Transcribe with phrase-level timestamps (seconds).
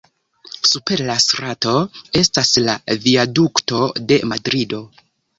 [0.67, 1.73] Super la strato
[2.21, 4.81] estas la Viadukto de Madrido.